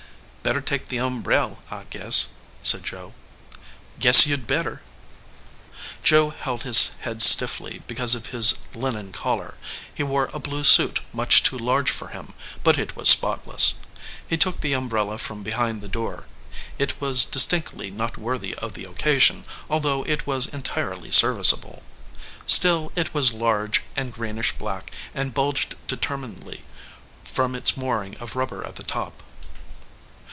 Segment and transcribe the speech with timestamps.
[0.43, 2.29] "Better take the umbreir, I guess,"
[2.63, 3.13] said Joe.
[3.99, 4.81] "Guess you d better."
[6.03, 9.59] Joe held his head stiffly because of his linen collar.
[9.93, 12.33] He wore a blue suit much too large for him,
[12.63, 13.75] but it was spotless.
[14.27, 16.25] He took the umbrella from behind the door.
[16.79, 21.83] It was distinctly not worthy of the occasion, although it was entirely service able.
[22.47, 26.63] Still, it was large, and greenish black, and bulged determinedly
[27.23, 29.21] from its mooring of rubber at the top.